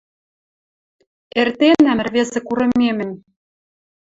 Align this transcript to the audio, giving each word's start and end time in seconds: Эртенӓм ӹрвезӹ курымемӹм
Эртенӓм 1.39 1.97
ӹрвезӹ 2.03 2.39
курымемӹм 2.47 3.11